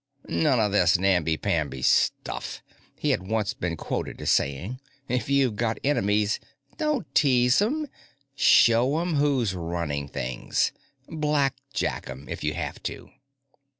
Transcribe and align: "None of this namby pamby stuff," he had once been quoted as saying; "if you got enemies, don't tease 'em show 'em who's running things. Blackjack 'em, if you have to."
"None 0.27 0.59
of 0.59 0.71
this 0.71 0.97
namby 0.97 1.37
pamby 1.37 1.83
stuff," 1.83 2.63
he 2.97 3.11
had 3.11 3.21
once 3.27 3.53
been 3.53 3.77
quoted 3.77 4.19
as 4.19 4.31
saying; 4.31 4.79
"if 5.07 5.29
you 5.29 5.51
got 5.51 5.77
enemies, 5.83 6.39
don't 6.79 7.05
tease 7.13 7.61
'em 7.61 7.85
show 8.33 8.97
'em 8.99 9.17
who's 9.17 9.53
running 9.53 10.07
things. 10.07 10.71
Blackjack 11.07 12.09
'em, 12.09 12.27
if 12.29 12.43
you 12.43 12.55
have 12.55 12.81
to." 12.81 13.11